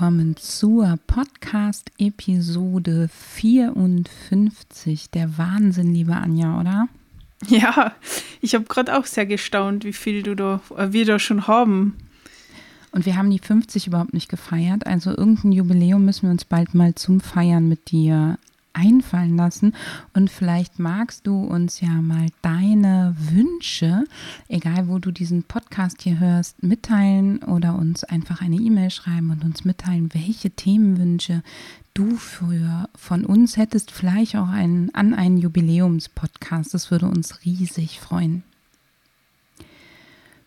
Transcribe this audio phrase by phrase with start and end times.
[0.00, 5.10] Willkommen zur Podcast-Episode 54.
[5.10, 6.88] Der Wahnsinn, liebe Anja, oder?
[7.48, 7.92] Ja,
[8.40, 11.98] ich habe gerade auch sehr gestaunt, wie viel du da, äh, wir da schon haben.
[12.92, 14.86] Und wir haben die 50 überhaupt nicht gefeiert.
[14.86, 18.38] Also irgendein Jubiläum müssen wir uns bald mal zum Feiern mit dir
[18.72, 19.74] einfallen lassen.
[20.14, 24.04] Und vielleicht magst du uns ja mal deine Wünsche,
[24.48, 29.44] egal wo du diesen Podcast hier hörst, mitteilen oder uns einfach eine E-Mail schreiben und
[29.44, 31.42] uns mitteilen, welche Themenwünsche
[31.94, 33.90] du für von uns hättest.
[33.90, 36.74] Vielleicht auch einen, an einen Jubiläumspodcast.
[36.74, 38.42] Das würde uns riesig freuen.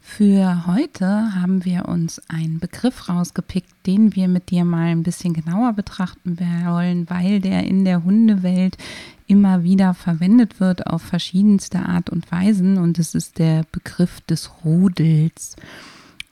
[0.05, 5.33] Für heute haben wir uns einen Begriff rausgepickt, den wir mit dir mal ein bisschen
[5.33, 8.77] genauer betrachten wollen, weil der in der Hundewelt
[9.25, 14.51] immer wieder verwendet wird auf verschiedenste Art und Weisen und es ist der Begriff des
[14.63, 15.55] Rudels.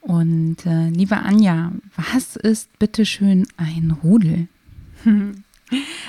[0.02, 4.47] Und äh, liebe Anja, was ist bitteschön ein Rudel?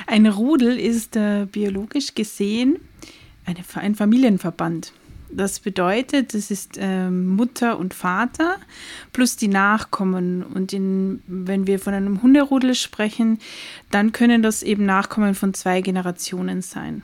[0.08, 2.78] Ein Rudel ist äh, biologisch gesehen
[3.47, 4.92] eine, ein Familienverband.
[5.34, 8.56] Das bedeutet, es ist äh, Mutter und Vater
[9.12, 10.42] plus die Nachkommen.
[10.42, 13.38] Und in, wenn wir von einem Hunderudel sprechen,
[13.91, 17.03] dann können das eben Nachkommen von zwei Generationen sein.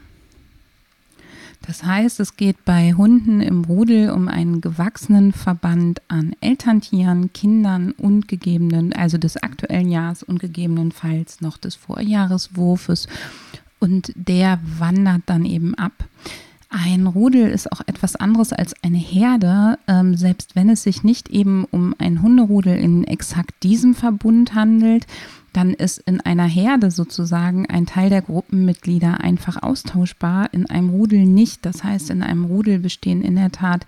[1.67, 7.93] Das heißt, es geht bei Hunden im Rudel um einen gewachsenen Verband an Elterntieren, Kindern
[7.93, 13.09] und gegebenen, also des aktuellen Jahres und gegebenenfalls noch des Vorjahreswurfes.
[13.81, 15.93] Und der wandert dann eben ab.
[16.71, 21.31] Ein Rudel ist auch etwas anderes als eine Herde, ähm, selbst wenn es sich nicht
[21.31, 25.07] eben um ein Hunderudel in exakt diesem Verbund handelt,
[25.55, 31.25] dann ist in einer Herde sozusagen ein Teil der Gruppenmitglieder einfach austauschbar, in einem Rudel
[31.25, 31.65] nicht.
[31.65, 33.87] Das heißt, in einem Rudel bestehen in der Tat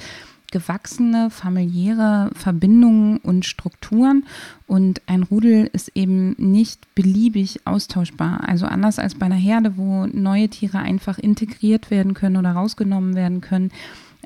[0.50, 4.24] gewachsene familiäre Verbindungen und Strukturen
[4.66, 8.48] und ein Rudel ist eben nicht beliebig austauschbar.
[8.48, 13.14] Also anders als bei einer Herde, wo neue Tiere einfach integriert werden können oder rausgenommen
[13.14, 13.70] werden können.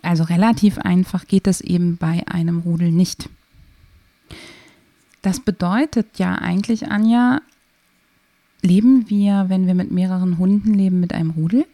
[0.03, 3.29] Also relativ einfach geht das eben bei einem Rudel nicht.
[5.23, 7.41] Das bedeutet ja eigentlich, Anja,
[8.61, 11.67] leben wir, wenn wir mit mehreren Hunden leben, mit einem Rudel?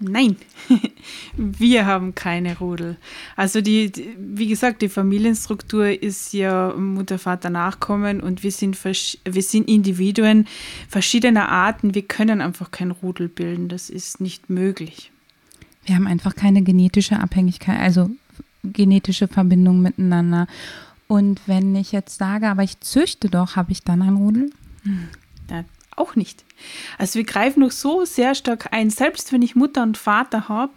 [0.00, 0.36] Nein,
[1.36, 2.96] wir haben keine Rudel.
[3.36, 8.78] Also die, die, wie gesagt, die Familienstruktur ist ja Mutter, Vater, Nachkommen und wir sind,
[8.84, 10.46] wir sind Individuen
[10.88, 11.94] verschiedener Arten.
[11.94, 13.68] Wir können einfach kein Rudel bilden.
[13.68, 15.10] Das ist nicht möglich.
[15.84, 18.10] Wir haben einfach keine genetische Abhängigkeit, also
[18.64, 20.46] genetische Verbindung miteinander.
[21.06, 24.50] Und wenn ich jetzt sage, aber ich züchte doch, habe ich dann ein Rudel?
[25.96, 26.44] Auch nicht.
[26.98, 30.72] Also wir greifen noch so sehr stark ein, selbst wenn ich Mutter und Vater habe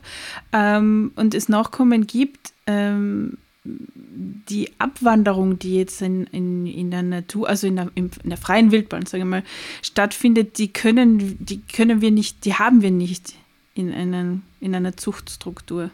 [0.54, 7.50] ähm, und es Nachkommen gibt, ähm, die Abwanderung, die jetzt in, in, in der Natur,
[7.50, 9.44] also in der, in der freien Wildbahn, sage ich mal,
[9.82, 13.34] stattfindet, die können, die können wir nicht, die haben wir nicht
[13.74, 15.92] in, einen, in einer Zuchtstruktur.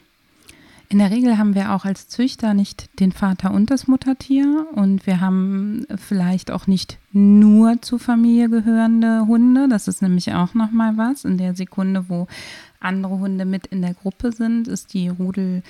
[0.94, 5.08] In der Regel haben wir auch als Züchter nicht den Vater und das Muttertier und
[5.08, 9.68] wir haben vielleicht auch nicht nur zur Familie gehörende Hunde.
[9.68, 11.26] Das ist nämlich auch noch mal was.
[11.26, 12.28] In der Sekunde, wo
[12.80, 15.64] andere Hunde mit in der Gruppe sind, ist die Rudel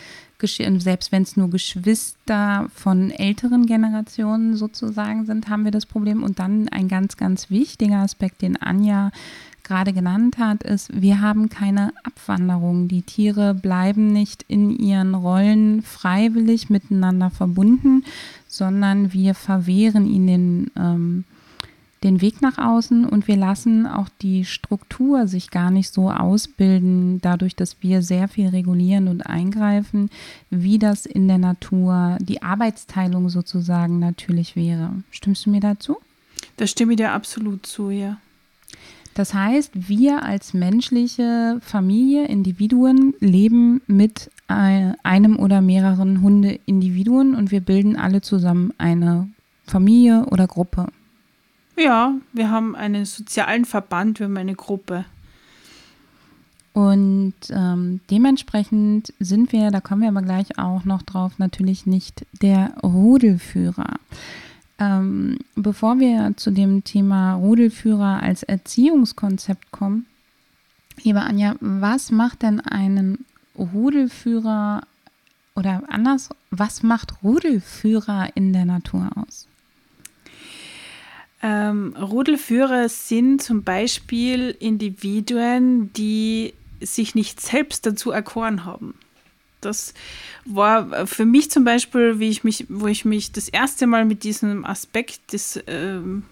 [0.45, 6.21] selbst wenn es nur Geschwister von älteren Generationen sozusagen sind, haben wir das Problem.
[6.21, 9.11] Und dann ein ganz, ganz wichtiger Aspekt, den Anja
[9.63, 12.87] gerade genannt hat, ist, wir haben keine Abwanderung.
[12.87, 18.03] Die Tiere bleiben nicht in ihren Rollen freiwillig miteinander verbunden,
[18.47, 21.23] sondern wir verwehren ihnen ähm,
[22.03, 27.21] den Weg nach außen und wir lassen auch die Struktur sich gar nicht so ausbilden,
[27.21, 30.09] dadurch, dass wir sehr viel regulieren und eingreifen,
[30.49, 34.91] wie das in der Natur, die Arbeitsteilung sozusagen natürlich wäre.
[35.11, 35.97] Stimmst du mir dazu?
[36.57, 38.17] Da stimme ich dir absolut zu, ja.
[39.13, 47.61] Das heißt, wir als menschliche Familie, Individuen leben mit einem oder mehreren Hundeindividuen und wir
[47.61, 49.29] bilden alle zusammen eine
[49.65, 50.87] Familie oder Gruppe.
[51.77, 55.05] Ja, wir haben einen sozialen Verband, wir haben eine Gruppe.
[56.73, 62.25] Und ähm, dementsprechend sind wir, da kommen wir aber gleich auch noch drauf, natürlich nicht
[62.41, 63.99] der Rudelführer.
[64.79, 70.07] Ähm, bevor wir zu dem Thema Rudelführer als Erziehungskonzept kommen,
[71.03, 73.25] liebe Anja, was macht denn einen
[73.57, 74.81] Rudelführer
[75.55, 79.47] oder anders, was macht Rudelführer in der Natur aus?
[81.43, 88.95] Ähm, Rudelführer sind zum Beispiel Individuen, die sich nicht selbst dazu erkoren haben.
[89.65, 89.93] Das
[90.45, 94.23] war für mich zum Beispiel, wie ich mich, wo ich mich das erste Mal mit
[94.23, 96.23] diesem Aspekt des, ähm,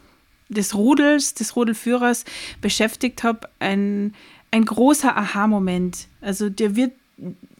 [0.50, 2.25] des Rudels, des Rudelführers
[2.62, 4.13] beschäftigt habe, ein,
[4.51, 6.07] ein großer Aha-Moment.
[6.22, 6.92] Also der wird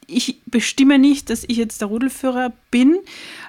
[0.08, 3.00] ich bestimme nicht, dass ich jetzt der Rudelführer bin,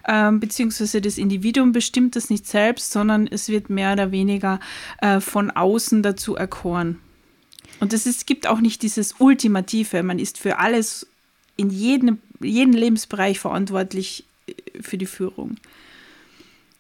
[0.06, 4.60] ähm, beziehungsweise das Individuum bestimmt das nicht selbst, sondern es wird mehr oder weniger
[5.00, 6.98] äh, von außen dazu erkoren.
[7.80, 11.08] Und es gibt auch nicht dieses Ultimative, man ist für alles
[11.62, 15.56] in jedem, jedem Lebensbereich verantwortlich äh, für die Führung.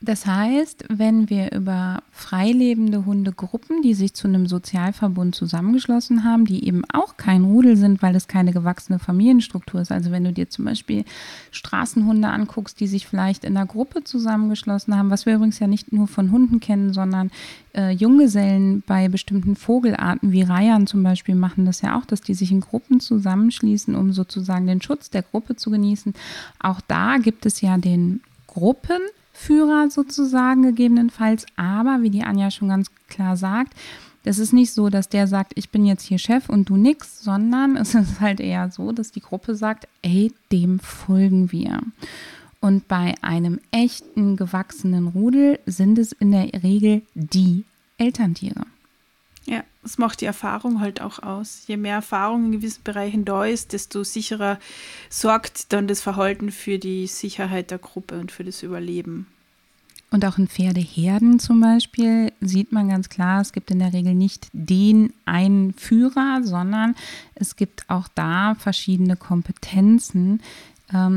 [0.04, 6.66] Das heißt, wenn wir über freilebende Hundegruppen, die sich zu einem Sozialverbund zusammengeschlossen haben, die
[6.66, 9.92] eben auch kein Rudel sind, weil es keine gewachsene Familienstruktur ist.
[9.92, 11.04] Also wenn du dir zum Beispiel
[11.52, 15.92] Straßenhunde anguckst, die sich vielleicht in einer Gruppe zusammengeschlossen haben, was wir übrigens ja nicht
[15.92, 17.30] nur von Hunden kennen, sondern
[17.72, 22.34] äh, Junggesellen bei bestimmten Vogelarten wie Reihern zum Beispiel machen das ja auch, dass die
[22.34, 26.12] sich in Gruppen zusammenschließen, um sozusagen den Schutz der Gruppe zu genießen.
[26.58, 28.98] Auch da gibt es ja den Gruppen
[29.32, 31.46] Führer sozusagen gegebenenfalls.
[31.56, 33.74] Aber wie die Anja schon ganz klar sagt,
[34.24, 37.22] das ist nicht so, dass der sagt, ich bin jetzt hier Chef und du nix,
[37.22, 41.80] sondern es ist halt eher so, dass die Gruppe sagt, ey, dem folgen wir.
[42.60, 47.64] Und bei einem echten gewachsenen Rudel sind es in der Regel die
[47.98, 48.66] Elterntiere.
[49.44, 51.64] Ja, das macht die Erfahrung halt auch aus.
[51.66, 54.58] Je mehr Erfahrung in gewissen Bereichen da ist, desto sicherer
[55.10, 59.26] sorgt dann das Verhalten für die Sicherheit der Gruppe und für das Überleben.
[60.12, 64.14] Und auch in Pferdeherden zum Beispiel sieht man ganz klar, es gibt in der Regel
[64.14, 66.94] nicht den einen Führer, sondern
[67.34, 70.42] es gibt auch da verschiedene Kompetenzen,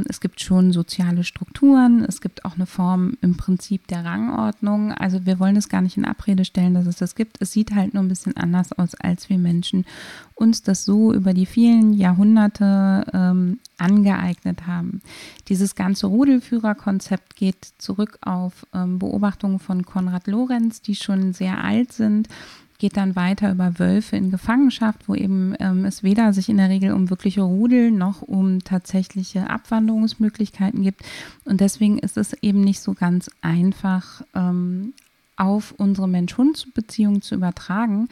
[0.08, 4.94] es gibt schon soziale Strukturen, es gibt auch eine Form im Prinzip der Rangordnung.
[4.94, 7.42] Also wir wollen es gar nicht in Abrede stellen, dass es das gibt.
[7.42, 9.86] Es sieht halt nur ein bisschen anders aus, als wir Menschen
[10.34, 15.02] uns das so über die vielen Jahrhunderte ähm, angeeignet haben.
[15.50, 21.92] Dieses ganze Rudelführerkonzept geht zurück auf ähm, Beobachtungen von Konrad Lorenz, die schon sehr alt
[21.92, 22.30] sind
[22.78, 26.70] geht dann weiter über Wölfe in Gefangenschaft, wo eben ähm, es weder sich in der
[26.70, 31.02] Regel um wirkliche Rudel noch um tatsächliche Abwanderungsmöglichkeiten gibt.
[31.46, 34.94] Und deswegen ist es eben nicht so ganz einfach, ähm,
[35.38, 38.08] auf unsere Mensch-Hund-Beziehung zu übertragen.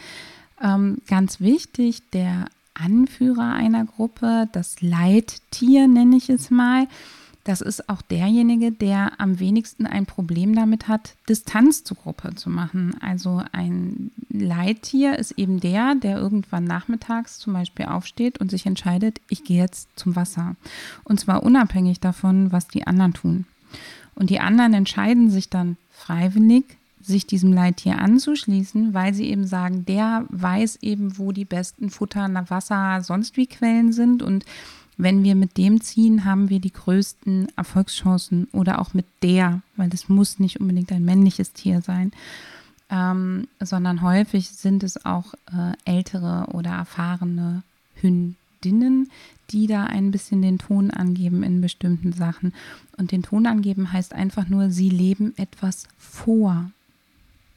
[0.62, 6.88] Ähm, ganz wichtig, der Anführer einer Gruppe, das Leittier nenne ich es mal,
[7.44, 12.50] das ist auch derjenige, der am wenigsten ein Problem damit hat, Distanz zur Gruppe zu
[12.50, 12.96] machen.
[13.02, 19.20] Also ein Leittier ist eben der, der irgendwann nachmittags zum Beispiel aufsteht und sich entscheidet,
[19.28, 20.56] ich gehe jetzt zum Wasser.
[21.04, 23.46] Und zwar unabhängig davon, was die anderen tun.
[24.16, 26.64] Und die anderen entscheiden sich dann freiwillig,
[27.02, 32.30] sich diesem Leittier anzuschließen, weil sie eben sagen, der weiß eben, wo die besten Futter,
[32.50, 34.46] Wasser, sonst wie Quellen sind und
[34.98, 39.90] wenn wir mit dem ziehen, haben wir die größten Erfolgschancen oder auch mit der, weil
[39.90, 42.12] das muss nicht unbedingt ein männliches Tier sein,
[42.90, 47.64] ähm, sondern häufig sind es auch äh, ältere oder erfahrene
[47.96, 49.10] Hündinnen,
[49.50, 52.54] die da ein bisschen den Ton angeben in bestimmten Sachen.
[52.98, 56.70] Und den Ton angeben heißt einfach nur, sie leben etwas vor.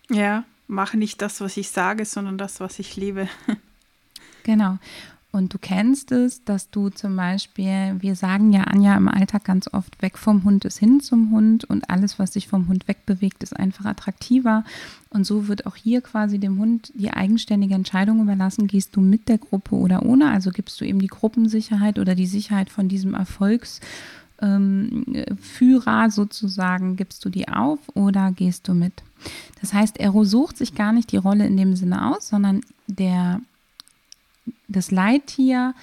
[0.08, 3.28] Ja, mache nicht das, was ich sage, sondern das, was ich lebe.
[4.42, 4.78] genau.
[5.36, 9.68] Und du kennst es, dass du zum Beispiel, wir sagen ja Anja im Alltag ganz
[9.70, 13.42] oft, weg vom Hund ist hin zum Hund und alles, was sich vom Hund wegbewegt,
[13.42, 14.64] ist einfach attraktiver.
[15.10, 19.28] Und so wird auch hier quasi dem Hund die eigenständige Entscheidung überlassen, gehst du mit
[19.28, 20.30] der Gruppe oder ohne.
[20.30, 23.74] Also gibst du ihm die Gruppensicherheit oder die Sicherheit von diesem Erfolgsführer
[24.40, 29.02] ähm, sozusagen, gibst du die auf oder gehst du mit?
[29.60, 33.42] Das heißt, er sucht sich gar nicht die Rolle in dem Sinne aus, sondern der
[34.68, 35.74] das Leittier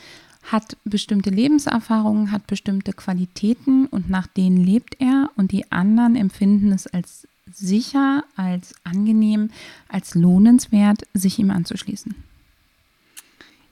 [0.43, 6.71] hat bestimmte Lebenserfahrungen, hat bestimmte Qualitäten und nach denen lebt er und die anderen empfinden
[6.71, 9.51] es als sicher, als angenehm,
[9.87, 12.15] als lohnenswert, sich ihm anzuschließen.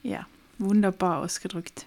[0.04, 0.26] Ja,
[0.60, 1.86] wunderbar ausgedrückt.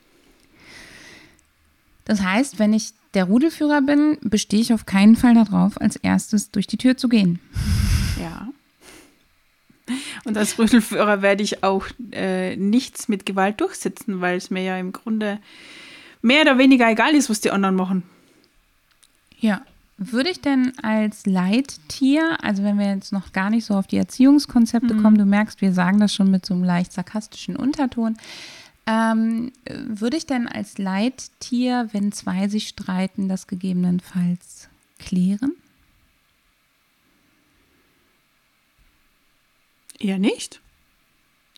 [2.04, 6.50] Das heißt, wenn ich der Rudelführer bin, bestehe ich auf keinen Fall darauf, als erstes
[6.50, 7.38] durch die Tür zu gehen.
[10.24, 14.78] Und als Rüttelführer werde ich auch äh, nichts mit Gewalt durchsetzen, weil es mir ja
[14.78, 15.38] im Grunde
[16.22, 18.02] mehr oder weniger egal ist, was die anderen machen.
[19.38, 19.62] Ja,
[19.96, 23.98] würde ich denn als Leittier, also wenn wir jetzt noch gar nicht so auf die
[23.98, 25.02] Erziehungskonzepte mhm.
[25.02, 28.16] kommen, du merkst, wir sagen das schon mit so einem leicht sarkastischen Unterton,
[28.86, 35.52] ähm, würde ich denn als Leittier, wenn zwei sich streiten, das gegebenenfalls klären?
[39.98, 40.60] Eher nicht.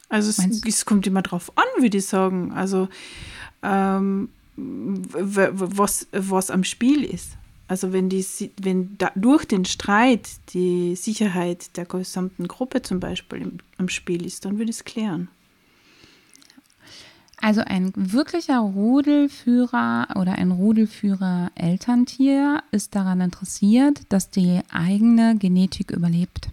[0.08, 2.52] Also es, es, kommt immer drauf an, würde ich sagen.
[2.52, 2.88] Also
[3.62, 7.32] ähm, was, was am Spiel ist.
[7.68, 8.24] Also wenn, die,
[8.62, 14.24] wenn da, durch den Streit die Sicherheit der gesamten Gruppe zum Beispiel im, im Spiel
[14.24, 15.28] ist, dann würde ich es klären.
[17.38, 25.90] Also ein wirklicher Rudelführer oder ein Rudelführer Elterntier ist daran interessiert, dass die eigene Genetik
[25.90, 26.48] überlebt.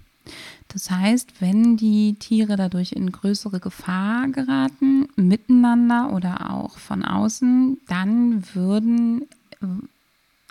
[0.73, 7.77] Das heißt, wenn die Tiere dadurch in größere Gefahr geraten, miteinander oder auch von außen,
[7.87, 9.27] dann würden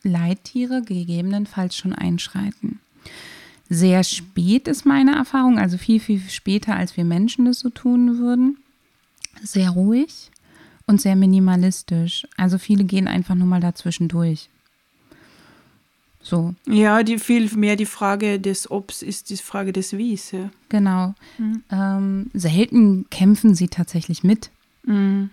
[0.04, 2.78] Leittiere gegebenenfalls schon einschreiten.
[3.68, 8.18] Sehr spät ist meine Erfahrung, also viel, viel später, als wir Menschen das so tun
[8.18, 8.58] würden.
[9.42, 10.30] Sehr ruhig
[10.86, 12.26] und sehr minimalistisch.
[12.36, 14.48] Also viele gehen einfach nur mal dazwischen durch.
[16.22, 16.54] So.
[16.66, 20.30] Ja, die viel mehr die Frage des Obs ist die Frage des Wies.
[20.30, 20.50] Ja.
[20.68, 21.14] Genau.
[21.38, 21.62] Mhm.
[21.70, 24.50] Ähm, selten kämpfen sie tatsächlich mit.
[24.84, 25.30] Mhm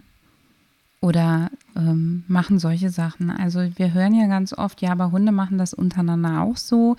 [1.01, 3.29] oder ähm, machen solche Sachen.
[3.29, 6.97] Also wir hören ja ganz oft, ja, aber Hunde machen das untereinander auch so,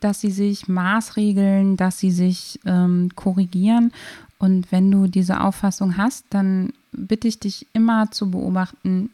[0.00, 3.92] dass sie sich maßregeln, dass sie sich ähm, korrigieren.
[4.38, 9.10] Und wenn du diese Auffassung hast, dann bitte ich dich immer zu beobachten,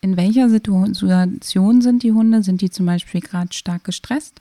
[0.00, 2.42] in welcher Situation sind die Hunde?
[2.42, 4.40] Sind die zum Beispiel gerade stark gestresst?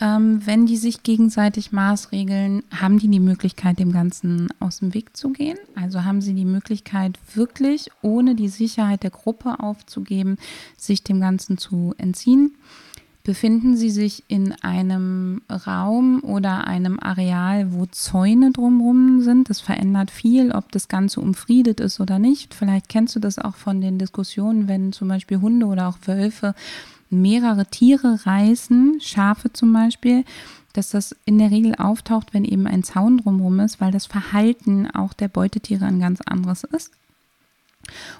[0.00, 5.16] Ähm, wenn die sich gegenseitig maßregeln, haben die die Möglichkeit, dem Ganzen aus dem Weg
[5.16, 5.58] zu gehen.
[5.74, 10.36] Also haben sie die Möglichkeit, wirklich ohne die Sicherheit der Gruppe aufzugeben,
[10.76, 12.56] sich dem Ganzen zu entziehen.
[13.28, 19.50] Befinden Sie sich in einem Raum oder einem Areal, wo Zäune drumherum sind?
[19.50, 22.54] Das verändert viel, ob das Ganze umfriedet ist oder nicht.
[22.54, 26.54] Vielleicht kennst du das auch von den Diskussionen, wenn zum Beispiel Hunde oder auch Wölfe
[27.10, 30.24] mehrere Tiere reißen, Schafe zum Beispiel,
[30.72, 34.90] dass das in der Regel auftaucht, wenn eben ein Zaun drumherum ist, weil das Verhalten
[34.90, 36.92] auch der Beutetiere ein ganz anderes ist.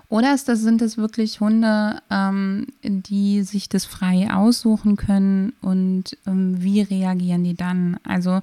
[0.09, 6.17] Oder ist das, sind es wirklich Hunde, ähm, die sich das frei aussuchen können und
[6.27, 7.99] ähm, wie reagieren die dann?
[8.05, 8.41] Also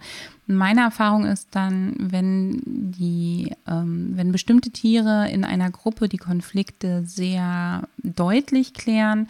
[0.48, 7.04] meine Erfahrung ist dann, wenn die, ähm, wenn bestimmte Tiere in einer Gruppe die Konflikte
[7.06, 9.28] sehr deutlich klären,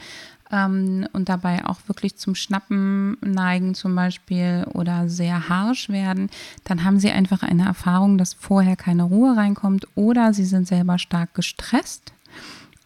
[0.51, 6.29] ähm, und dabei auch wirklich zum Schnappen neigen zum Beispiel oder sehr harsch werden,
[6.63, 10.99] dann haben sie einfach eine Erfahrung, dass vorher keine Ruhe reinkommt oder sie sind selber
[10.99, 12.13] stark gestresst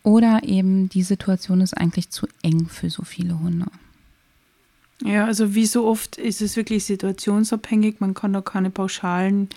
[0.04, 3.68] oder eben die Situation ist eigentlich zu eng für so viele Hunde.
[5.04, 8.00] Ja, also wie so oft ist es wirklich situationsabhängig.
[8.00, 9.48] Man kann da keine pauschalen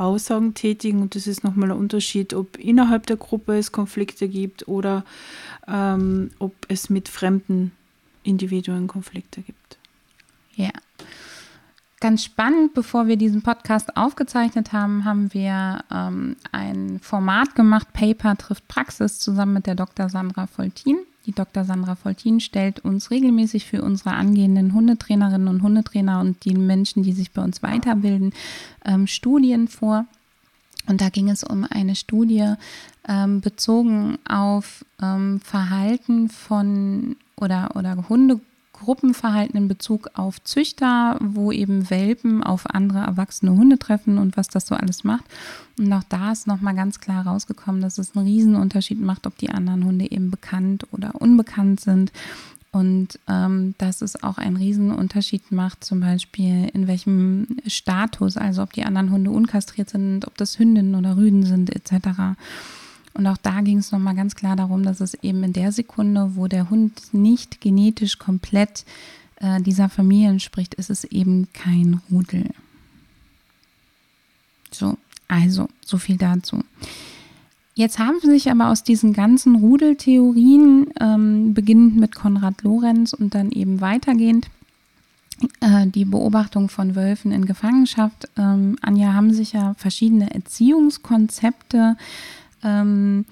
[0.00, 4.66] Aussagen tätigen und das ist nochmal ein Unterschied, ob innerhalb der Gruppe es Konflikte gibt
[4.66, 5.04] oder
[5.68, 7.72] ähm, ob es mit fremden
[8.22, 9.78] Individuen Konflikte gibt.
[10.54, 10.70] Ja.
[12.00, 18.36] Ganz spannend, bevor wir diesen Podcast aufgezeichnet haben, haben wir ähm, ein Format gemacht, Paper
[18.38, 20.08] trifft Praxis, zusammen mit der Dr.
[20.08, 20.96] Sandra Voltin.
[21.26, 21.64] Die Dr.
[21.66, 27.12] Sandra Voltin stellt uns regelmäßig für unsere angehenden Hundetrainerinnen und Hundetrainer und die Menschen, die
[27.12, 28.32] sich bei uns weiterbilden,
[28.86, 30.06] ähm, Studien vor.
[30.86, 32.54] Und da ging es um eine Studie
[33.06, 38.40] ähm, bezogen auf ähm, Verhalten von oder, oder Hunde
[38.80, 44.48] Gruppenverhalten in Bezug auf Züchter, wo eben Welpen auf andere erwachsene Hunde treffen und was
[44.48, 45.24] das so alles macht.
[45.78, 49.50] Und auch da ist nochmal ganz klar rausgekommen, dass es einen Riesenunterschied macht, ob die
[49.50, 52.10] anderen Hunde eben bekannt oder unbekannt sind.
[52.72, 58.72] Und ähm, dass es auch einen Riesenunterschied macht, zum Beispiel in welchem Status, also ob
[58.72, 62.36] die anderen Hunde unkastriert sind, ob das Hündinnen oder Rüden sind, etc.
[63.20, 66.36] Und auch da ging es nochmal ganz klar darum, dass es eben in der Sekunde,
[66.36, 68.86] wo der Hund nicht genetisch komplett
[69.36, 72.46] äh, dieser Familie entspricht, ist es eben kein Rudel.
[74.70, 74.96] So,
[75.28, 76.64] also, so viel dazu.
[77.74, 83.50] Jetzt haben sich aber aus diesen ganzen Rudeltheorien, ähm, beginnend mit Konrad Lorenz und dann
[83.50, 84.48] eben weitergehend,
[85.60, 91.98] äh, die Beobachtung von Wölfen in Gefangenschaft, ähm, Anja, haben sich ja verschiedene Erziehungskonzepte
[92.62, 93.24] ähm,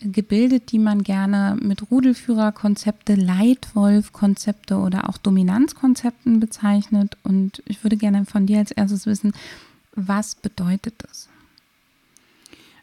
[0.00, 7.16] gebildet, die man gerne mit Rudelführerkonzepte, Leitwolfkonzepte oder auch Dominanzkonzepten bezeichnet.
[7.24, 9.32] Und ich würde gerne von dir als erstes wissen,
[9.94, 11.28] was bedeutet das?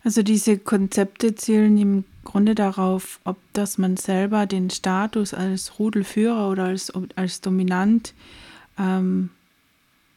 [0.04, 6.50] Also diese Konzepte zielen im Grunde darauf, ob dass man selber den Status als Rudelführer
[6.50, 8.14] oder als, als dominant
[8.78, 9.30] ähm,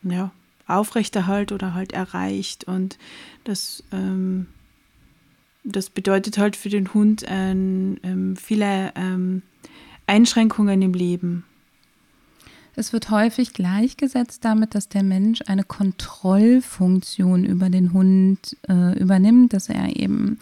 [0.03, 0.31] ja,
[0.67, 2.65] aufrechterhält oder halt erreicht.
[2.65, 2.99] Und
[3.45, 4.47] das, ähm,
[5.65, 9.43] das bedeutet halt für den Hund ähm, ähm viele ähm,
[10.07, 11.45] Einschränkungen im Leben.
[12.79, 19.53] Es wird häufig gleichgesetzt damit, dass der Mensch eine Kontrollfunktion über den Hund äh, übernimmt,
[19.53, 20.39] dass er eben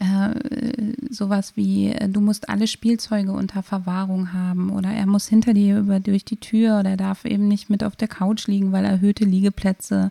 [0.00, 0.34] äh,
[1.08, 5.78] sowas wie, äh, du musst alle Spielzeuge unter Verwahrung haben oder er muss hinter dir
[5.78, 8.84] über durch die Tür oder er darf eben nicht mit auf der Couch liegen, weil
[8.84, 10.08] erhöhte Liegeplätze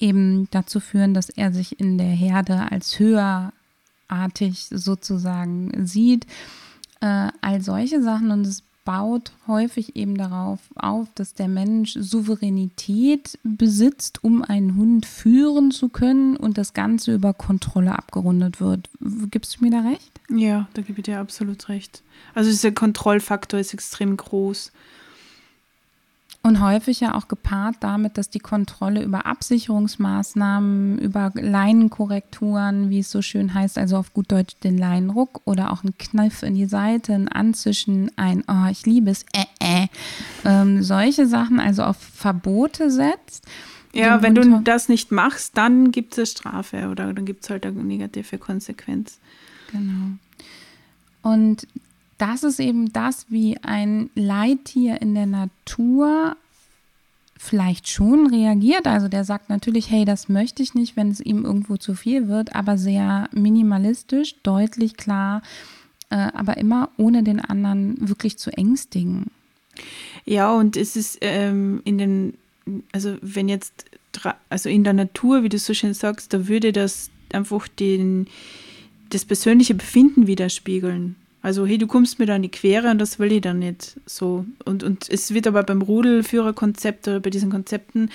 [0.00, 2.98] eben dazu führen, dass er sich in der Herde als
[4.12, 6.26] höherartig sozusagen sieht.
[7.00, 13.38] Äh, all solche Sachen und es baut häufig eben darauf auf, dass der Mensch Souveränität
[13.44, 18.90] besitzt, um einen Hund führen zu können und das Ganze über Kontrolle abgerundet wird.
[19.30, 20.10] Gibst du mir da recht?
[20.30, 22.02] Ja, da gebe ich dir absolut recht.
[22.34, 24.72] Also dieser Kontrollfaktor ist extrem groß.
[26.44, 33.12] Und häufig ja auch gepaart damit, dass die Kontrolle über Absicherungsmaßnahmen, über Leinenkorrekturen, wie es
[33.12, 36.66] so schön heißt, also auf gut Deutsch den Leinenruck oder auch ein Kniff in die
[36.66, 39.86] Seite, ein Anzischen, ein Oh, ich liebe es, äh, äh,
[40.44, 43.46] ähm, solche Sachen, also auf Verbote setzt.
[43.92, 47.66] Ja, wenn du das nicht machst, dann gibt es Strafe oder dann gibt es halt
[47.66, 49.18] eine negative Konsequenz.
[49.70, 50.16] Genau.
[51.22, 51.68] Und
[52.18, 56.36] das ist eben das, wie ein Leittier in der Natur
[57.42, 58.86] vielleicht schon reagiert.
[58.86, 62.28] Also der sagt natürlich, hey, das möchte ich nicht, wenn es ihm irgendwo zu viel
[62.28, 65.42] wird, aber sehr minimalistisch, deutlich klar,
[66.10, 69.26] äh, aber immer ohne den anderen wirklich zu ängstigen.
[70.24, 72.34] Ja, und es ist ähm, in den,
[72.92, 73.86] also wenn jetzt,
[74.48, 78.28] also in der Natur, wie du so schön sagst, da würde das einfach den,
[79.10, 81.16] das persönliche Befinden widerspiegeln.
[81.42, 84.00] Also, hey, du kommst mir da in die Quere und das will ich dann nicht
[84.06, 84.46] so.
[84.64, 88.10] Und, und es wird aber beim Rudelführerkonzept oder bei diesen Konzepten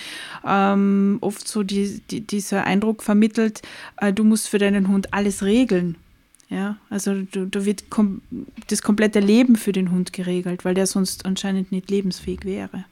[0.45, 3.61] ähm, oft so die, die, dieser Eindruck vermittelt,
[3.97, 5.95] äh, du musst für deinen Hund alles regeln.
[6.49, 8.21] Ja, also da wird kom
[8.67, 12.85] das komplette Leben für den Hund geregelt, weil der sonst anscheinend nicht lebensfähig wäre.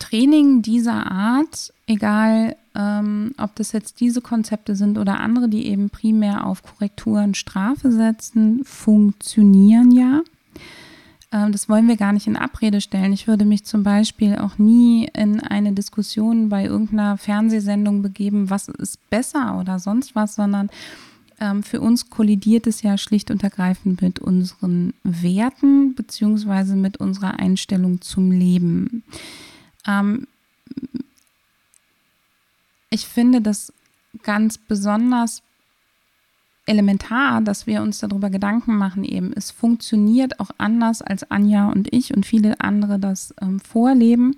[0.00, 5.90] Training dieser Art, egal ähm, ob das jetzt diese Konzepte sind oder andere, die eben
[5.90, 10.22] primär auf Korrekturen Strafe setzen, funktionieren ja.
[11.30, 13.12] Ähm, das wollen wir gar nicht in Abrede stellen.
[13.12, 18.68] Ich würde mich zum Beispiel auch nie in eine Diskussion bei irgendeiner Fernsehsendung begeben, was
[18.68, 20.70] ist besser oder sonst was, sondern
[21.40, 27.38] ähm, für uns kollidiert es ja schlicht und ergreifend mit unseren Werten beziehungsweise mit unserer
[27.38, 29.02] Einstellung zum Leben.
[32.94, 33.72] Ich finde das
[34.22, 35.42] ganz besonders
[36.64, 39.32] elementar, dass wir uns darüber Gedanken machen eben.
[39.32, 44.36] Es funktioniert auch anders, als Anja und ich und viele andere das ähm, vorleben.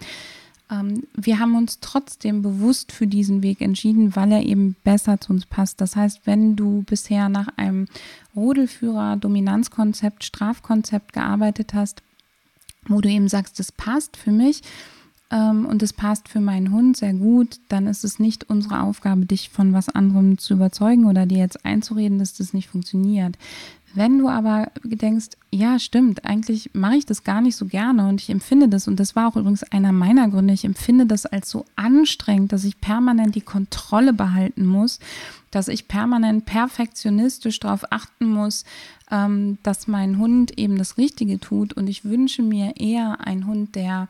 [0.71, 5.35] Ähm, wir haben uns trotzdem bewusst für diesen Weg entschieden, weil er eben besser zu
[5.35, 5.83] uns passt.
[5.83, 7.89] Das heißt, wenn du bisher nach einem
[8.35, 12.03] Rudelführer, Dominanzkonzept, Strafkonzept gearbeitet hast,
[12.89, 14.63] wo du eben sagst, das passt für mich,
[15.31, 19.27] ähm, und es passt für meinen Hund sehr gut, dann ist es nicht unsere Aufgabe,
[19.27, 23.37] dich von was anderem zu überzeugen oder dir jetzt einzureden, dass das nicht funktioniert.
[23.95, 28.21] Wenn du aber denkst, ja, stimmt, eigentlich mache ich das gar nicht so gerne und
[28.21, 31.49] ich empfinde das, und das war auch übrigens einer meiner Gründe, ich empfinde das als
[31.49, 35.01] so anstrengend, dass ich permanent die Kontrolle behalten muss,
[35.51, 38.65] dass ich permanent perfektionistisch darauf achten muss,
[39.11, 41.73] ähm, dass mein Hund eben das Richtige tut.
[41.73, 44.09] Und ich wünsche mir eher einen Hund, der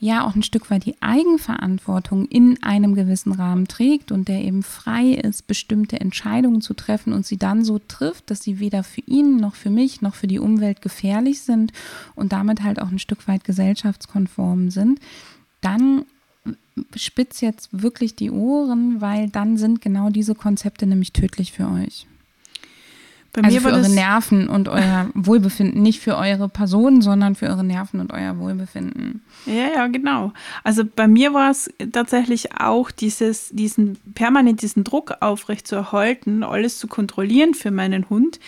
[0.00, 4.62] ja auch ein Stück weit die Eigenverantwortung in einem gewissen Rahmen trägt und der eben
[4.62, 9.02] frei ist, bestimmte Entscheidungen zu treffen und sie dann so trifft, dass sie weder für
[9.02, 11.72] ihn noch für mich noch für die Umwelt gefährlich sind
[12.14, 15.00] und damit halt auch ein Stück weit gesellschaftskonform sind,
[15.60, 16.06] dann
[16.96, 22.06] spitz jetzt wirklich die Ohren, weil dann sind genau diese Konzepte nämlich tödlich für euch.
[23.32, 27.62] Bei also für eure Nerven und euer Wohlbefinden, nicht für eure Person, sondern für eure
[27.62, 29.22] Nerven und euer Wohlbefinden.
[29.46, 30.32] Ja, ja, genau.
[30.64, 36.42] Also bei mir war es tatsächlich auch dieses, diesen permanent diesen Druck aufrecht zu erhalten,
[36.42, 38.40] alles zu kontrollieren für meinen Hund.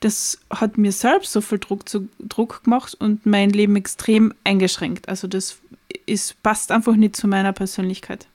[0.00, 5.08] Das hat mir selbst so viel Druck, zu, Druck gemacht und mein Leben extrem eingeschränkt.
[5.08, 5.58] Also das
[6.06, 8.26] ist, passt einfach nicht zu meiner Persönlichkeit.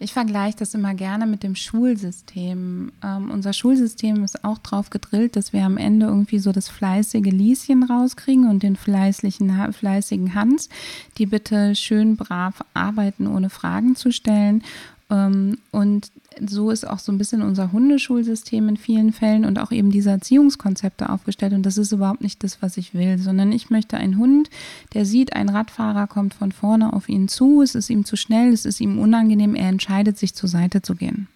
[0.00, 2.92] Ich vergleiche das immer gerne mit dem Schulsystem.
[3.02, 7.30] Ähm, unser Schulsystem ist auch drauf gedrillt, dass wir am Ende irgendwie so das fleißige
[7.30, 10.68] Lieschen rauskriegen und den fleißigen, fleißigen Hans,
[11.16, 14.62] die bitte schön brav arbeiten, ohne Fragen zu stellen.
[15.10, 16.10] Ähm, und
[16.46, 20.10] so ist auch so ein bisschen unser Hundeschulsystem in vielen Fällen und auch eben diese
[20.10, 21.52] Erziehungskonzepte aufgestellt.
[21.52, 24.50] Und das ist überhaupt nicht das, was ich will, sondern ich möchte einen Hund,
[24.94, 28.52] der sieht, ein Radfahrer kommt von vorne auf ihn zu, es ist ihm zu schnell,
[28.52, 31.28] es ist ihm unangenehm, er entscheidet sich zur Seite zu gehen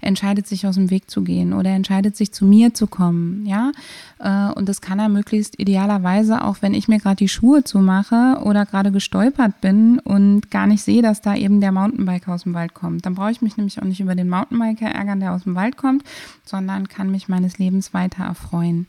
[0.00, 3.72] entscheidet sich aus dem Weg zu gehen oder entscheidet sich zu mir zu kommen, ja.
[4.18, 8.40] Äh, und das kann er möglichst idealerweise auch, wenn ich mir gerade die Schuhe zumache
[8.44, 12.54] oder gerade gestolpert bin und gar nicht sehe, dass da eben der Mountainbiker aus dem
[12.54, 13.06] Wald kommt.
[13.06, 15.76] Dann brauche ich mich nämlich auch nicht über den Mountainbiker ärgern, der aus dem Wald
[15.76, 16.04] kommt,
[16.44, 18.86] sondern kann mich meines Lebens weiter erfreuen.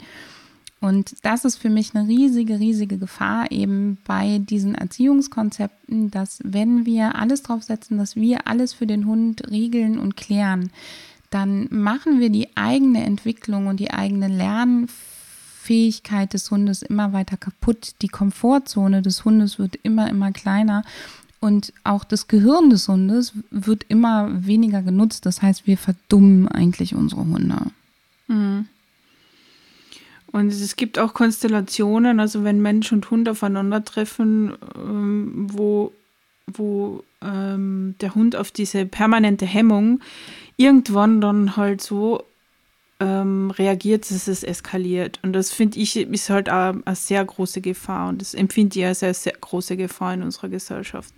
[0.80, 6.86] Und das ist für mich eine riesige, riesige Gefahr eben bei diesen Erziehungskonzepten, dass wenn
[6.86, 10.70] wir alles drauf setzen, dass wir alles für den Hund regeln und klären,
[11.32, 17.96] dann machen wir die eigene Entwicklung und die eigene Lernfähigkeit des Hundes immer weiter kaputt.
[18.02, 20.84] Die Komfortzone des Hundes wird immer, immer kleiner.
[21.40, 25.26] Und auch das Gehirn des Hundes wird immer weniger genutzt.
[25.26, 27.58] Das heißt, wir verdummen eigentlich unsere Hunde.
[28.28, 28.68] Mhm.
[30.32, 35.94] Und es gibt auch Konstellationen, also wenn Mensch und Hund aufeinandertreffen, ähm, wo,
[36.48, 40.02] wo ähm, der Hund auf diese permanente Hemmung
[40.58, 42.24] irgendwann dann halt so
[43.00, 45.20] ähm, reagiert, dass es eskaliert.
[45.22, 48.86] Und das finde ich ist halt auch eine sehr große Gefahr und das empfinde ich
[48.86, 51.14] als eine sehr große Gefahr in unserer Gesellschaft.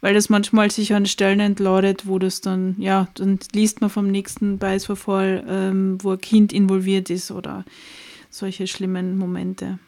[0.00, 4.08] Weil das manchmal sich an Stellen entladet, wo das dann, ja, dann liest man vom
[4.08, 7.64] nächsten Beißverfall, ähm, wo ein Kind involviert ist oder
[8.36, 9.78] solche schlimmen Momente.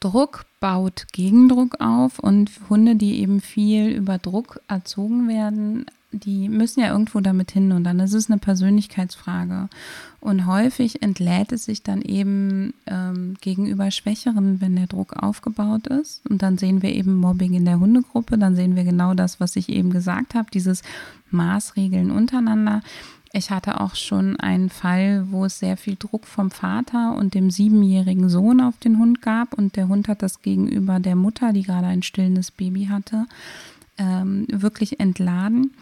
[0.00, 6.80] Druck baut Gegendruck auf und Hunde, die eben viel über Druck erzogen werden, die müssen
[6.80, 9.68] ja irgendwo damit hin und dann ist es eine Persönlichkeitsfrage.
[10.20, 16.24] Und häufig entlädt es sich dann eben ähm, gegenüber Schwächeren, wenn der Druck aufgebaut ist.
[16.28, 19.56] Und dann sehen wir eben Mobbing in der Hundegruppe, dann sehen wir genau das, was
[19.56, 20.82] ich eben gesagt habe, dieses
[21.30, 22.82] Maßregeln untereinander.
[23.32, 27.50] Ich hatte auch schon einen Fall, wo es sehr viel Druck vom Vater und dem
[27.50, 31.62] siebenjährigen Sohn auf den Hund gab und der Hund hat das gegenüber der Mutter, die
[31.62, 33.26] gerade ein stillendes Baby hatte,
[33.98, 35.72] ähm, wirklich entladen.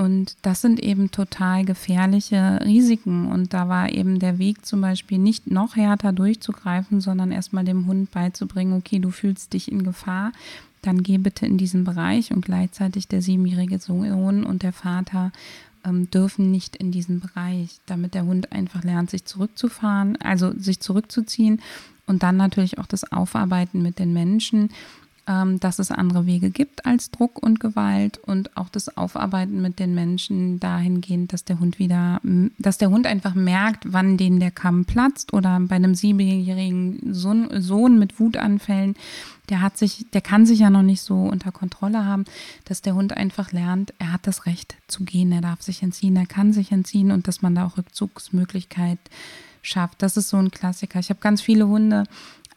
[0.00, 3.26] Und das sind eben total gefährliche Risiken.
[3.26, 7.86] Und da war eben der Weg zum Beispiel nicht noch härter durchzugreifen, sondern erstmal dem
[7.86, 10.32] Hund beizubringen, okay, du fühlst dich in Gefahr,
[10.80, 15.32] dann geh bitte in diesen Bereich und gleichzeitig der siebenjährige Sohn und der Vater
[15.84, 20.80] ähm, dürfen nicht in diesen Bereich, damit der Hund einfach lernt, sich zurückzufahren, also sich
[20.80, 21.60] zurückzuziehen
[22.06, 24.70] und dann natürlich auch das Aufarbeiten mit den Menschen,
[25.26, 29.94] dass es andere Wege gibt als Druck und Gewalt und auch das Aufarbeiten mit den
[29.94, 32.20] Menschen dahingehend, dass der Hund wieder,
[32.58, 37.48] dass der Hund einfach merkt, wann denen der Kamm platzt oder bei einem siebenjährigen Sohn,
[37.60, 38.96] Sohn mit Wutanfällen,
[39.50, 42.24] der hat sich, der kann sich ja noch nicht so unter Kontrolle haben,
[42.64, 46.16] dass der Hund einfach lernt, er hat das Recht zu gehen, er darf sich entziehen,
[46.16, 48.98] er kann sich entziehen und dass man da auch Rückzugsmöglichkeit
[49.62, 50.02] schafft.
[50.02, 51.00] Das ist so ein Klassiker.
[51.00, 52.04] Ich habe ganz viele Hunde,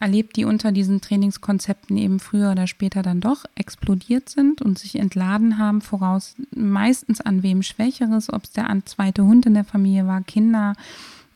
[0.00, 4.96] erlebt, die unter diesen Trainingskonzepten eben früher oder später dann doch explodiert sind und sich
[4.96, 10.06] entladen haben, voraus meistens an wem Schwächeres, ob es der zweite Hund in der Familie
[10.06, 10.74] war, Kinder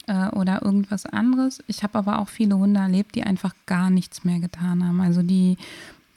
[0.07, 1.62] äh, oder irgendwas anderes.
[1.66, 5.01] Ich habe aber auch viele Hunde erlebt, die einfach gar nichts mehr getan haben.
[5.01, 5.57] Also die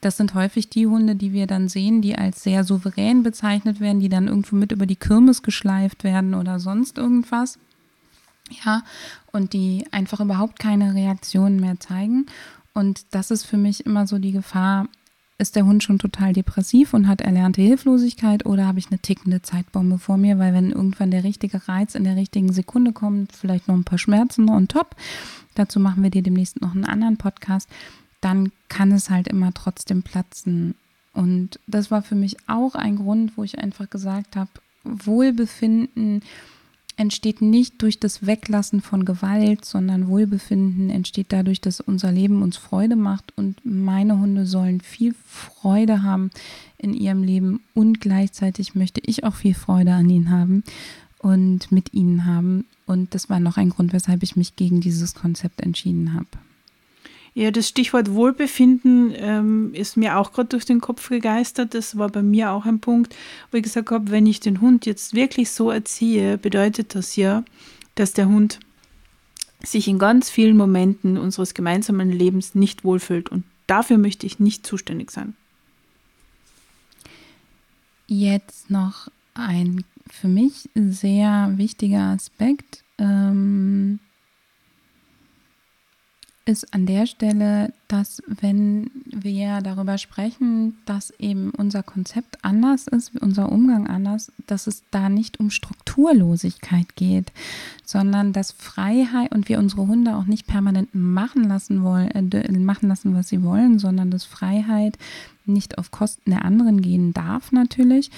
[0.01, 3.99] das sind häufig die Hunde, die wir dann sehen, die als sehr souverän bezeichnet werden,
[3.99, 7.59] die dann irgendwo mit über die Kirmes geschleift werden oder sonst irgendwas
[8.65, 8.83] ja,
[9.31, 12.25] und die einfach überhaupt keine Reaktionen mehr zeigen.
[12.73, 14.87] Und das ist für mich immer so die Gefahr,
[15.41, 19.41] ist der Hund schon total depressiv und hat erlernte Hilflosigkeit oder habe ich eine tickende
[19.41, 23.67] Zeitbombe vor mir, weil wenn irgendwann der richtige Reiz in der richtigen Sekunde kommt, vielleicht
[23.67, 24.95] noch ein paar Schmerzen on top,
[25.55, 27.67] dazu machen wir dir demnächst noch einen anderen Podcast,
[28.21, 30.75] dann kann es halt immer trotzdem platzen.
[31.13, 34.51] Und das war für mich auch ein Grund, wo ich einfach gesagt habe,
[34.83, 36.21] Wohlbefinden,
[36.97, 42.57] entsteht nicht durch das Weglassen von Gewalt, sondern Wohlbefinden entsteht dadurch, dass unser Leben uns
[42.57, 46.31] Freude macht und meine Hunde sollen viel Freude haben
[46.77, 50.63] in ihrem Leben und gleichzeitig möchte ich auch viel Freude an ihnen haben
[51.19, 52.65] und mit ihnen haben.
[52.85, 56.27] Und das war noch ein Grund, weshalb ich mich gegen dieses Konzept entschieden habe.
[57.33, 61.73] Ja, das Stichwort Wohlbefinden ähm, ist mir auch gerade durch den Kopf gegeistert.
[61.73, 63.15] Das war bei mir auch ein Punkt,
[63.51, 67.45] wo ich gesagt habe, wenn ich den Hund jetzt wirklich so erziehe, bedeutet das ja,
[67.95, 68.59] dass der Hund
[69.63, 73.29] sich in ganz vielen Momenten unseres gemeinsamen Lebens nicht wohlfühlt.
[73.29, 75.35] Und dafür möchte ich nicht zuständig sein.
[78.07, 82.83] Jetzt noch ein für mich sehr wichtiger Aspekt.
[82.97, 83.99] Ähm
[86.45, 93.11] ist an der Stelle, dass wenn wir darüber sprechen, dass eben unser Konzept anders ist,
[93.21, 97.31] unser Umgang anders, dass es da nicht um Strukturlosigkeit geht,
[97.85, 102.89] sondern dass Freiheit und wir unsere Hunde auch nicht permanent machen lassen wollen, äh, machen
[102.89, 104.97] lassen, was sie wollen, sondern dass Freiheit
[105.45, 108.09] nicht auf Kosten der anderen gehen darf natürlich.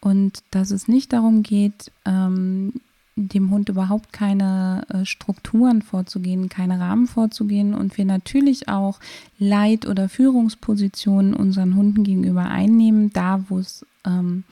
[0.00, 2.74] Und dass es nicht darum geht, ähm,
[3.14, 9.00] dem Hund überhaupt keine äh, Strukturen vorzugehen, keine Rahmen vorzugehen und wir natürlich auch
[9.38, 14.44] Leit- oder Führungspositionen unseren Hunden gegenüber einnehmen, da wo es ähm,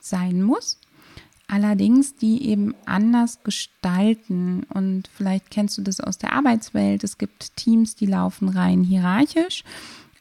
[0.00, 0.78] sein muss.
[1.46, 4.64] Allerdings die eben anders gestalten.
[4.72, 7.02] Und vielleicht kennst du das aus der Arbeitswelt.
[7.02, 9.64] Es gibt Teams, die laufen rein hierarchisch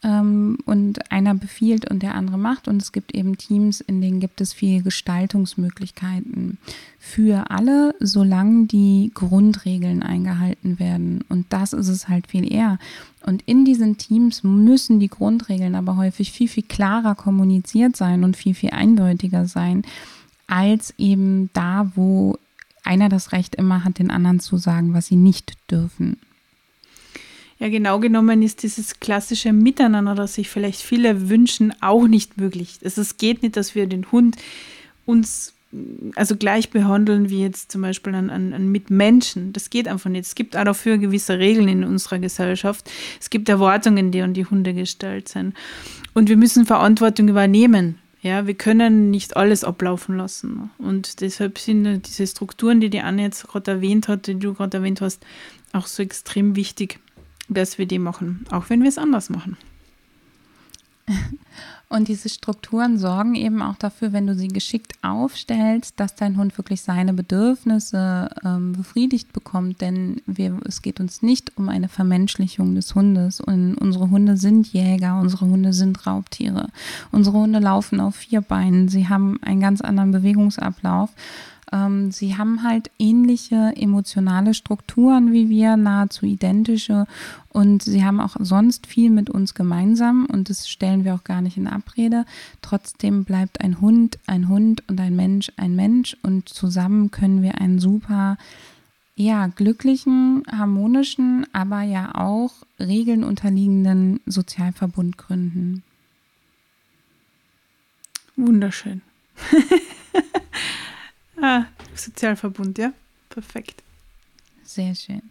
[0.03, 2.67] ähm, und einer befiehlt und der andere macht.
[2.67, 6.57] Und es gibt eben Teams, in denen gibt es viele Gestaltungsmöglichkeiten
[6.99, 11.23] für alle, solange die Grundregeln eingehalten werden.
[11.29, 12.77] Und das ist es halt viel eher.
[13.25, 18.37] Und in diesen Teams müssen die Grundregeln aber häufig viel, viel klarer kommuniziert sein und
[18.37, 19.83] viel, viel eindeutiger sein,
[20.47, 22.37] als eben da, wo
[22.83, 26.17] einer das Recht immer hat, den anderen zu sagen, was sie nicht dürfen.
[27.59, 32.79] Ja, genau genommen ist dieses klassische Miteinander, das sich vielleicht viele wünschen, auch nicht möglich.
[32.83, 34.37] Also es geht nicht, dass wir den Hund
[35.05, 35.53] uns
[36.15, 39.53] also gleich behandeln wie jetzt zum Beispiel an, an, an Mitmenschen.
[39.53, 40.25] Das geht einfach nicht.
[40.25, 42.89] Es gibt auch dafür gewisse Regeln in unserer Gesellschaft.
[43.19, 45.53] Es gibt Erwartungen, die an die Hunde gestellt sind.
[46.13, 47.99] Und wir müssen Verantwortung übernehmen.
[48.21, 50.71] Ja, wir können nicht alles ablaufen lassen.
[50.77, 54.77] Und deshalb sind diese Strukturen, die die Anne jetzt gerade erwähnt hat, die du gerade
[54.77, 55.23] erwähnt hast,
[55.71, 56.99] auch so extrem wichtig
[57.49, 59.57] dass wir die machen, auch wenn wir es anders machen.
[61.91, 66.55] Und diese Strukturen sorgen eben auch dafür, wenn du sie geschickt aufstellst, dass dein Hund
[66.59, 69.81] wirklich seine Bedürfnisse ähm, befriedigt bekommt.
[69.81, 73.41] Denn wir, es geht uns nicht um eine Vermenschlichung des Hundes.
[73.41, 76.69] Und unsere Hunde sind Jäger, unsere Hunde sind Raubtiere.
[77.11, 78.87] Unsere Hunde laufen auf vier Beinen.
[78.87, 81.09] Sie haben einen ganz anderen Bewegungsablauf.
[81.71, 87.05] Ähm, sie haben halt ähnliche emotionale Strukturen wie wir, nahezu identische.
[87.49, 91.41] Und sie haben auch sonst viel mit uns gemeinsam und das stellen wir auch gar
[91.41, 92.25] nicht in Abrede.
[92.61, 97.59] Trotzdem bleibt ein Hund ein Hund und ein Mensch ein Mensch und zusammen können wir
[97.59, 98.37] einen super
[99.15, 105.83] ja, glücklichen, harmonischen, aber ja auch Regeln unterliegenden Sozialverbund gründen.
[108.37, 109.01] Wunderschön.
[111.41, 112.91] Ah, Sozialverbund, ja.
[113.29, 113.83] Perfekt.
[114.63, 115.21] Sehr schön.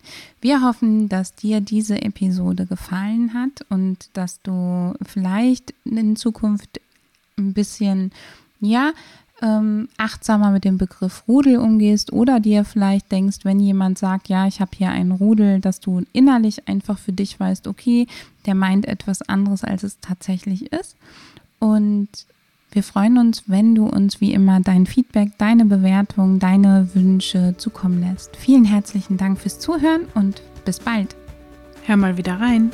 [0.41, 6.81] Wir hoffen, dass dir diese Episode gefallen hat und dass du vielleicht in Zukunft
[7.37, 8.11] ein bisschen,
[8.61, 8.93] ja,
[9.41, 14.49] ähm, achtsamer mit dem Begriff Rudel umgehst oder dir vielleicht denkst, wenn jemand sagt, ja,
[14.49, 18.09] ich habe hier einen Rudel, dass du innerlich einfach für dich weißt, okay,
[18.47, 20.97] der meint etwas anderes, als es tatsächlich ist.
[21.61, 22.09] Und
[22.71, 28.01] wir freuen uns, wenn du uns wie immer dein Feedback, deine Bewertung, deine Wünsche zukommen
[28.01, 28.37] lässt.
[28.37, 31.17] Vielen herzlichen Dank fürs Zuhören und bis bald.
[31.87, 32.71] Hör mal wieder rein.